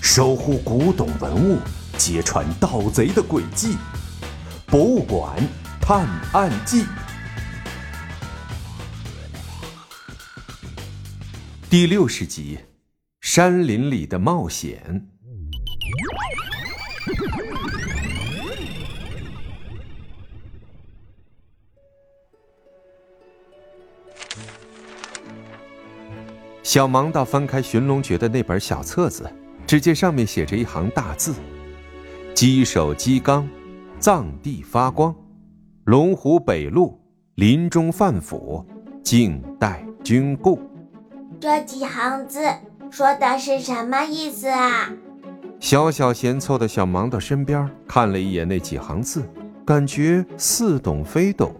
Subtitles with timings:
[0.00, 1.60] 守护古董文物，
[1.96, 3.74] 揭穿盗贼的诡计，
[4.66, 5.36] 《博物馆
[5.80, 6.82] 探案记》
[11.70, 12.58] 第六十集：
[13.20, 15.17] 山林里的冒险。
[26.68, 29.26] 小盲道翻开寻龙诀的那本小册子，
[29.66, 31.32] 只见上面写着一行大字
[32.36, 33.48] ：“鸡首鸡刚，
[33.98, 35.16] 藏地发光，
[35.84, 37.00] 龙湖北路
[37.36, 38.62] 林中范府，
[39.02, 40.60] 静待君顾。”
[41.40, 42.40] 这几行字
[42.90, 44.92] 说的是什么意思啊？
[45.58, 49.26] 小小闲凑到小盲道身边看了一眼那几行字，
[49.64, 51.50] 感觉似懂非懂。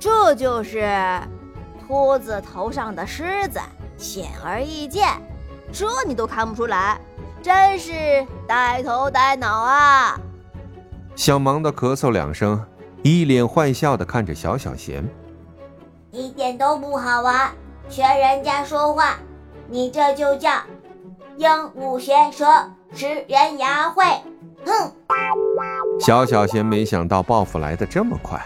[0.00, 0.80] 这就是
[1.92, 3.60] 秃子头上的虱子，
[3.98, 5.10] 显而易见，
[5.70, 6.98] 这你都看不出来，
[7.42, 10.18] 真是呆头呆脑啊！
[11.14, 12.64] 小盲的咳嗽两声，
[13.02, 15.06] 一脸坏笑的看着小小贤，
[16.10, 17.52] 一点都不好玩，
[17.90, 19.18] 学人家说话，
[19.68, 20.50] 你这就叫
[21.36, 21.46] 鹦
[21.78, 22.46] 鹉学舌，
[22.94, 24.02] 食人牙慧。
[24.64, 24.90] 哼！
[26.00, 28.42] 小小贤没想到报复来的这么快。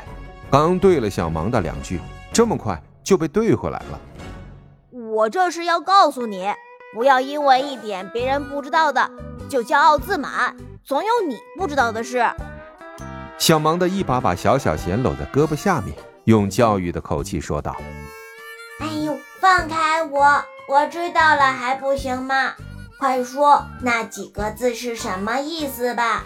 [0.51, 2.01] 刚对了小盲的两句，
[2.33, 4.01] 这么快就被对回来了。
[4.91, 6.53] 我这是要告诉你，
[6.93, 9.09] 不要因为一点别人不知道的
[9.49, 12.29] 就骄傲自满，总有你不知道的事。
[13.39, 17.77] 小盲的一把把小小贤搂在胳膊下面，用教育的口气说道
[18.81, 20.45] ：“哎呦，放开我！
[20.69, 22.55] 我知道了还不行吗？
[22.99, 26.25] 快说那几个字是什么意思吧。”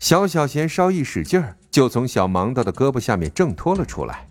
[0.00, 1.56] 小小贤稍一使劲儿。
[1.70, 4.26] 就从小盲道的胳膊下面挣脱了出来。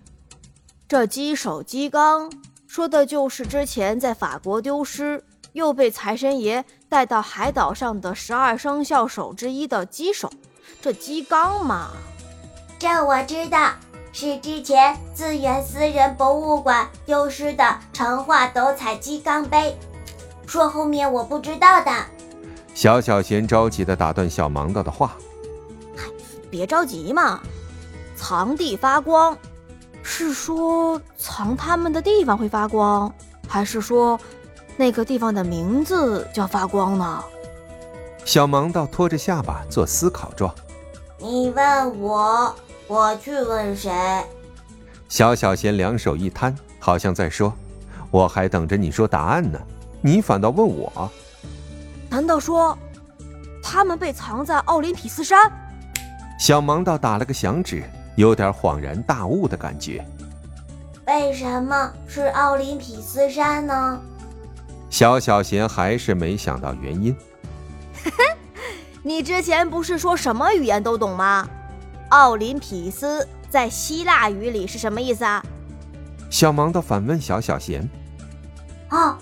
[0.87, 2.31] 这鸡首鸡缸
[2.67, 10.31] 说的就是之前在法国丢失，又被财神爷带到海岛上的十二生肖首之一的鸡首。
[10.79, 11.89] 这鸡缸嘛，
[12.77, 13.71] 这我知道，
[14.13, 19.75] 是之前自源私人博物馆丢失的成化斗彩鸡缸杯。
[20.45, 21.91] 说后面我不知道的。
[22.75, 25.17] 小小贤着急的打断小盲道的话。
[25.95, 26.03] 嗨
[26.51, 27.41] 别着急嘛，
[28.15, 29.35] 藏地发光，
[30.07, 33.11] 是说藏他们的地方会发光，
[33.47, 34.17] 还是说
[34.77, 37.23] 那个地方的名字叫发光呢？
[38.23, 40.53] 小盲道拖着下巴做思考状。
[41.17, 42.55] 你问我，
[42.87, 43.91] 我去问谁？
[45.09, 47.51] 小小贤两手一摊，好像在说
[48.11, 49.59] ：“我还等着你说答案呢，
[50.01, 51.11] 你反倒问我。”
[52.11, 52.77] 难道说
[53.61, 55.51] 他们被藏在奥林匹斯山？
[56.39, 57.83] 小盲道打了个响指，
[58.15, 60.05] 有点恍然大悟的感觉。
[61.07, 64.01] 为什么是奥林匹斯山呢？
[64.89, 67.15] 小小贤还是没想到原因。
[69.03, 71.47] 你之前不是说什么语言都懂吗？
[72.09, 75.43] 奥林匹斯在希腊语里是什么意思啊？
[76.29, 77.87] 小盲的反问小小贤。
[78.89, 79.17] 哦，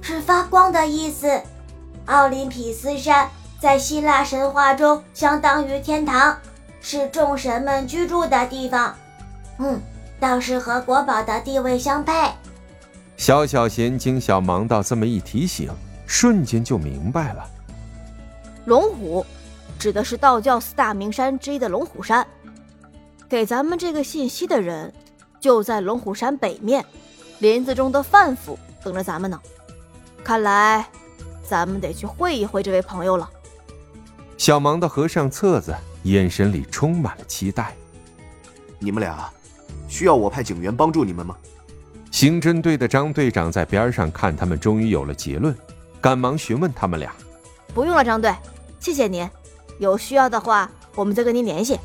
[0.00, 1.40] 是发光的意思。
[2.06, 3.28] 奥林匹斯山
[3.60, 6.36] 在希腊神话中相当于天堂。
[6.80, 8.94] 是众神们居住的地方，
[9.58, 9.80] 嗯，
[10.18, 12.12] 倒是和国宝的地位相配。
[13.16, 15.70] 小小贤经小盲道这么一提醒，
[16.06, 17.46] 瞬间就明白了。
[18.64, 19.24] 龙虎，
[19.78, 22.26] 指的是道教四大名山之一的龙虎山。
[23.28, 24.92] 给咱们这个信息的人，
[25.38, 26.84] 就在龙虎山北面，
[27.38, 29.38] 林子中的范府等着咱们呢。
[30.24, 30.86] 看来，
[31.46, 33.28] 咱们得去会一会这位朋友了。
[34.40, 35.76] 小盲的合上册子。
[36.04, 37.76] 眼神里充满了期待。
[38.78, 39.30] 你们俩
[39.86, 41.36] 需要我派警员帮助你们吗？
[42.10, 45.54] 刑侦队的张队长在边上看他们，终于有了结论，
[46.00, 47.14] 赶忙询问他们俩
[47.74, 48.34] ：“不用了，张队，
[48.78, 49.28] 谢谢您。
[49.78, 51.78] 有需要的话，我们再跟您联系。”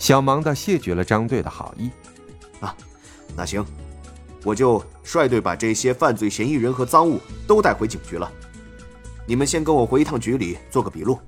[0.00, 1.90] 小盲的谢绝了张队的好意。
[2.60, 2.74] 啊，
[3.36, 3.62] 那行，
[4.42, 8.32] 我就率队把这些犯罪嫌疑人和赃物都带回警局了。
[9.26, 11.18] 你们先跟我回一趟局里做个笔录，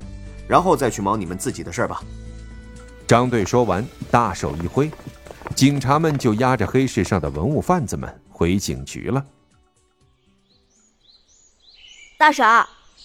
[0.52, 2.02] 然后再去忙你们自己的事儿吧。
[3.06, 4.90] 张队说完，大手一挥，
[5.54, 9.24] 警察们就押着黑市上的文物贩子们回警局了。
[12.18, 12.46] 大婶，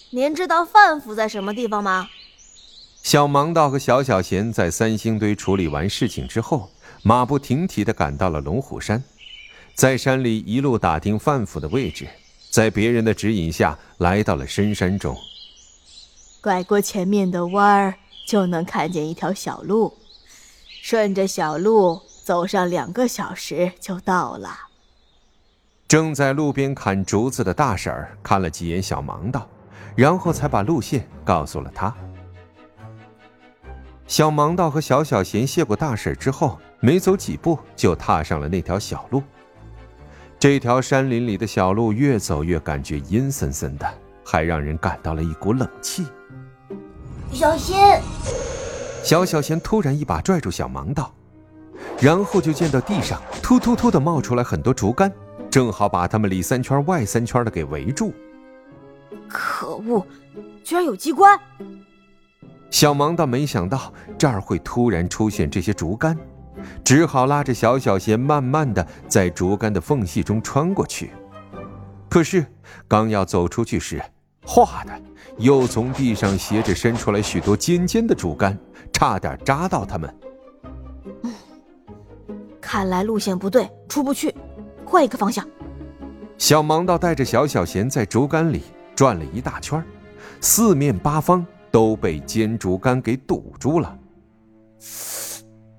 [0.10, 2.10] 您知道范府在什么地方吗？
[3.02, 6.70] 小盲道和小小贤在三星堆处理完事情之后，
[7.02, 9.02] 马不停蹄的赶到了龙虎山，
[9.74, 12.10] 在山里一路打听范府的位置，
[12.50, 15.16] 在别人的指引下来到了深山中。
[16.48, 17.96] 拐过前面的弯儿。
[18.26, 19.94] 就能看见一条小路，
[20.82, 24.50] 顺着小路走上两个小时就到了。
[25.88, 29.48] 正在路边砍竹子的大婶儿看了几眼小盲道，
[29.96, 31.94] 然后才把路线告诉了他。
[34.08, 39.24] 小盲道和小小贤谢过大婶之后，没走几步就踏上了那条小路。
[40.38, 43.90] 这条山林里的小路越走越感觉阴森森的，
[44.30, 46.06] 还让人感到了一股冷气。
[47.32, 47.78] 小心！
[49.02, 51.14] 小小贤突然一把拽住小盲道，
[52.02, 55.10] 然后就见到地上突突突的冒出来很多竹竿，
[55.50, 58.14] 正好把他们里三圈外三圈的给围住。
[59.30, 60.06] 可恶，
[60.62, 61.40] 居然有机关！
[62.70, 66.18] 小盲道没想到这儿会突然出现这些竹竿，
[66.84, 71.12] 只好拉着小小贤慢慢的在竹竿的缝隙中穿过去。
[72.10, 72.46] 可是
[72.90, 74.02] 刚要走出去时，
[74.48, 75.02] 哗的
[75.38, 78.58] 又从地上斜着伸出来许多尖尖的竹竿，
[78.94, 80.12] 差点扎到他们。
[82.62, 84.34] 看来路线不对，出不去，
[84.86, 85.46] 换一个方向。
[86.38, 88.64] 小盲道带着小小贤在竹竿里
[88.96, 89.84] 转了一大圈，
[90.42, 91.46] 四面八方。
[91.70, 93.96] 都被尖竹竿给堵住了。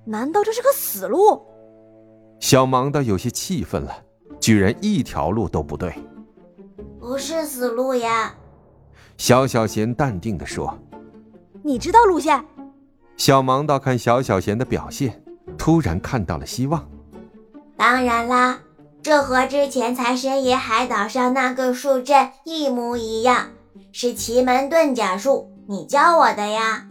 [0.05, 1.41] 难道这是个死路？
[2.39, 3.91] 小盲道有些气愤了，
[4.39, 5.93] 居然一条路都不对。
[6.99, 8.33] 不是死路呀。
[9.19, 10.79] 小小贤淡定的说
[11.61, 12.41] ：“你知道路线？”
[13.17, 15.21] 小盲道看小小贤的表现，
[15.57, 16.89] 突然看到了希望。
[17.75, 18.59] 当然啦，
[19.03, 23.49] 这和之前财神爷海岛上那个树阵一模一样，
[23.91, 25.51] 是奇门遁甲术。
[25.67, 26.87] 你教我的呀，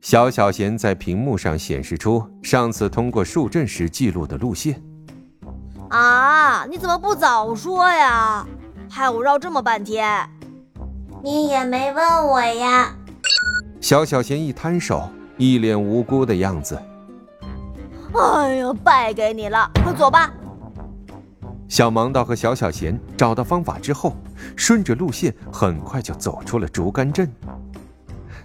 [0.00, 4.82] 小小贤在屏幕上显示出上次通过树阵时记录的路线。
[5.88, 8.44] 啊，你怎么不早说呀？
[8.90, 10.28] 害我绕这么半天。
[11.22, 12.94] 你也没问我呀。
[13.80, 16.80] 小小贤一摊手，一脸无辜的样子。
[18.14, 20.32] 哎呀，败给你了，快走吧。
[21.68, 24.16] 小盲道和小小贤找到方法之后，
[24.56, 27.30] 顺着路线很快就走出了竹竿镇。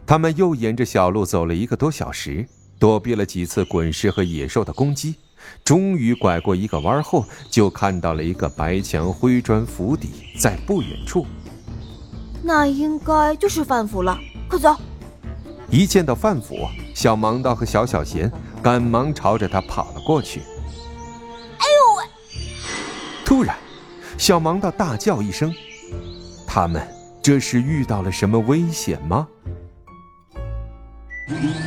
[0.06, 2.46] 他们又沿着小路走了一个多小时，
[2.78, 5.16] 躲避了几次滚石和野兽的攻击，
[5.64, 11.26] 终于拐过一个弯后，就看到了一个白墙灰砖府邸，在不远处。
[12.46, 14.20] 那应该就是范府了，
[14.50, 14.76] 快走！
[15.70, 18.30] 一见到范府，小盲道和小小贤
[18.62, 20.42] 赶忙朝着他跑了过去。
[21.58, 22.04] 哎呦喂！
[23.24, 23.56] 突然，
[24.18, 25.54] 小盲道大叫一声
[26.46, 26.86] ：“他们
[27.22, 29.26] 这是遇到了什么危险吗？”
[31.30, 31.63] Mm-hmm.